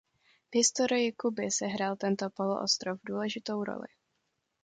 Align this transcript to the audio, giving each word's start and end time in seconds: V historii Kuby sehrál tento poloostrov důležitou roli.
V 0.53 0.55
historii 0.59 1.11
Kuby 1.11 1.51
sehrál 1.51 1.95
tento 1.97 2.29
poloostrov 2.29 2.99
důležitou 3.03 3.63
roli. 3.63 3.87